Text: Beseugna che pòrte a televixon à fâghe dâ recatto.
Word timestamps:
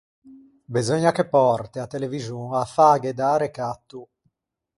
Beseugna 0.73 1.11
che 1.15 1.25
pòrte 1.35 1.77
a 1.81 1.89
televixon 1.93 2.47
à 2.61 2.63
fâghe 2.75 3.11
dâ 3.19 3.31
recatto. 3.43 4.01